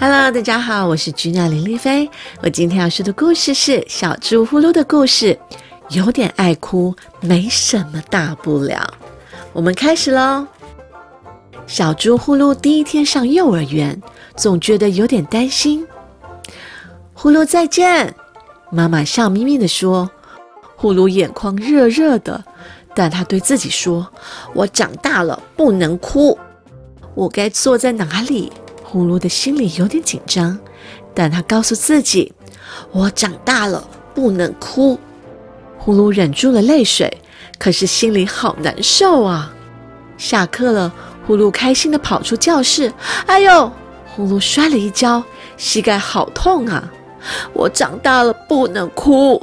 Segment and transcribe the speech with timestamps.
[0.00, 2.08] Hello，大家好，我是菊鸟林丽菲。
[2.42, 5.38] 我今天要说的故事是小猪呼噜的故事。
[5.90, 8.94] 有点爱哭，没什么大不了。
[9.52, 10.46] 我们开始喽。
[11.66, 14.00] 小猪呼噜第一天上幼儿园，
[14.36, 15.86] 总觉得有点担心。
[17.12, 18.14] 呼噜再见，
[18.70, 20.08] 妈妈笑眯眯地说。
[20.76, 22.44] 呼噜眼眶热热的，
[22.94, 24.06] 但他对自己说
[24.52, 26.38] ：“我长大了，不能哭。
[27.14, 28.52] 我该坐在哪里？”
[28.84, 30.58] 呼噜的心里有点紧张，
[31.14, 32.32] 但他告诉自己
[32.92, 34.98] ：“我长大了，不能哭。”
[35.78, 37.12] 呼噜忍住了泪水，
[37.58, 39.52] 可是心里好难受啊。
[40.16, 40.92] 下课了，
[41.26, 42.92] 呼噜开心地跑出教室。
[43.26, 43.70] 哎呦！
[44.16, 45.24] 呼噜摔了一跤，
[45.56, 46.88] 膝盖好痛啊！
[47.52, 49.42] 我长大了，不能哭。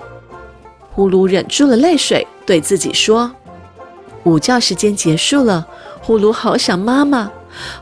[0.94, 3.30] 呼噜忍住了泪水，对自己说
[4.24, 5.68] ：“午觉时间结束了，
[6.02, 7.30] 呼噜好想妈妈。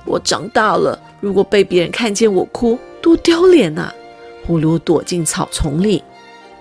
[0.06, 3.94] 我长大了。”如果被别人看见我哭，多丢脸啊！
[4.46, 6.04] 呼噜躲进草丛里。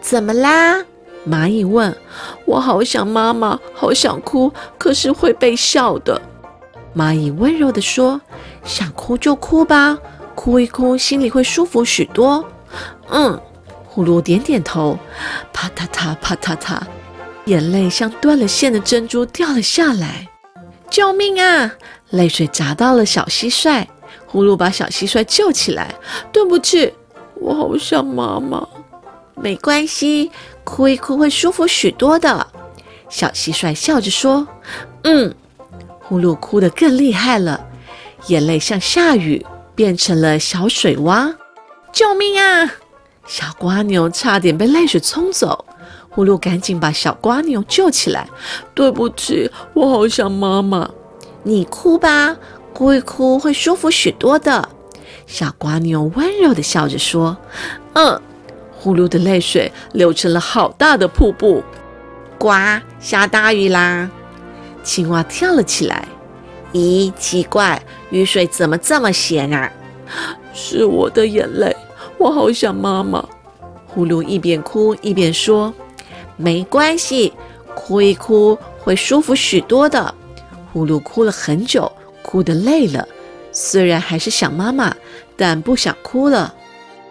[0.01, 0.85] 怎么啦？
[1.29, 1.97] 蚂蚁问。
[2.45, 6.21] 我好想妈妈，好想哭，可是会被笑的。
[6.97, 8.21] 蚂蚁温柔地说
[8.65, 9.99] ：“想哭就哭吧，
[10.35, 12.45] 哭一哭，心里会舒服许多。”
[13.11, 13.41] 嗯，
[13.87, 14.99] 呼噜点点头。
[15.53, 16.81] 啪嗒嗒，啪嗒嗒，
[17.45, 20.29] 眼泪像断了线的珍珠掉了下来。
[20.91, 21.75] 救命啊！
[22.11, 23.87] 泪水砸到了小蟋蟀。
[24.27, 25.95] 呼噜把小蟋蟀救起来。
[26.33, 26.93] 对不起，
[27.35, 28.67] 我好想妈妈。
[29.35, 30.31] 没关系，
[30.65, 32.47] 哭一哭会舒服许多的。
[33.09, 34.47] 小蟋蟀笑着说
[35.05, 35.35] ：“嗯。”
[36.01, 37.67] 呼噜哭得更厉害了，
[38.29, 39.45] 眼泪像下雨，
[39.75, 41.35] 变成了小水洼。
[41.93, 42.73] 救命啊！
[43.27, 45.65] 小瓜牛差点被泪水冲走。
[46.19, 48.29] 呼噜赶紧把小瓜牛救起来。
[48.75, 50.91] 对不起，我好想妈妈。
[51.45, 52.37] 你哭吧。
[52.75, 54.69] 哭一哭会舒服许多的，
[55.29, 57.37] 小瓜牛温柔地笑着说
[57.95, 58.21] ：“嗯。”
[58.75, 61.63] 呼噜的泪水流成了好大的瀑布。
[62.37, 62.51] 呱，
[62.99, 64.11] 下大雨啦！
[64.83, 66.09] 青蛙跳了起来。
[66.73, 69.71] 咦，奇怪，雨水怎么这么咸啊？
[70.53, 71.77] 是我的眼泪，
[72.19, 73.25] 我好想妈妈。
[73.87, 75.73] 呼噜一边哭一边说
[76.39, 77.35] ：“没关系，
[77.75, 80.15] 哭一哭会舒服许多的。”
[80.73, 81.93] 呼噜哭了很久。
[82.21, 83.09] 哭得累了，
[83.53, 84.95] 虽然还是想妈妈，
[85.35, 86.55] 但不想哭了。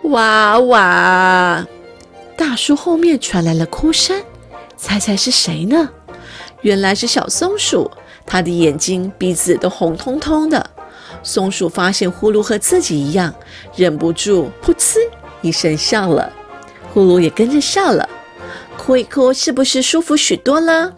[0.03, 1.65] 哇哇！
[2.35, 4.21] 大树后面传来了哭声，
[4.75, 5.89] 猜猜是谁呢？
[6.61, 7.89] 原来是小松鼠，
[8.27, 10.69] 它的眼睛、鼻子都红彤彤的。
[11.23, 13.33] 松鼠发现呼噜和自己一样，
[13.75, 14.97] 忍不住噗呲
[15.41, 16.31] 一声笑了。
[16.93, 18.07] 呼噜也跟着笑了。
[18.77, 20.93] 哭一哭是不是舒服许多了？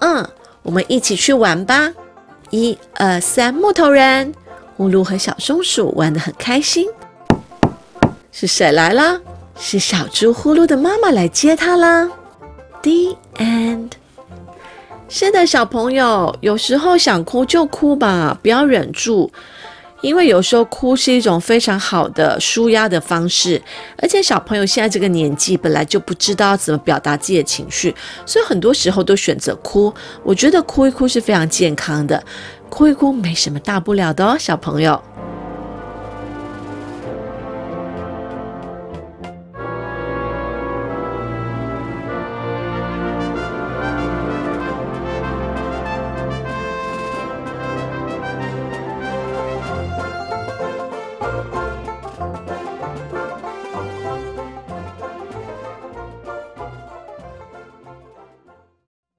[0.00, 0.28] 嗯，
[0.62, 1.92] 我们一起去玩吧。
[2.50, 4.34] 一二三，木头人，
[4.76, 6.88] 呼噜和小松鼠玩得很开心。
[8.32, 9.20] 是谁来了？
[9.56, 12.10] 是小猪呼噜的妈妈来接他啦。
[12.82, 13.92] The end。
[15.08, 19.30] 是的，小朋友，有时候想哭就哭吧，不要忍住。
[20.02, 23.60] 因为有时候哭是一种非常好的舒压的方式，
[23.96, 27.94] 而且小朋友现在这个年纪本来就不知道怎么表达自己的情绪，
[28.26, 29.92] 所以很多时候都选择哭。
[30.22, 32.22] 我觉得哭一哭是非常健康的，
[32.68, 35.00] 哭一哭没什么大不了的哦，小朋友。